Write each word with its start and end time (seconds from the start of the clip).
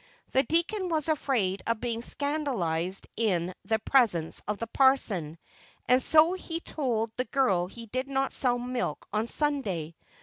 The 0.31 0.41
deacon 0.41 0.89
was 0.89 1.07
afraid 1.09 1.61
of 1.67 1.79
being 1.79 2.01
scandalized 2.01 3.07
in 3.17 3.53
the 3.65 3.77
presence 3.77 4.41
of 4.47 4.57
the 4.57 4.65
parson, 4.65 5.37
and 5.87 6.01
so 6.01 6.33
he 6.33 6.59
told 6.59 7.11
the 7.17 7.25
girl 7.25 7.67
he 7.67 7.85
did 7.85 8.07
not 8.07 8.33
sell 8.33 8.57
milk 8.57 9.05
on 9.13 9.27
Sunday. 9.27 9.93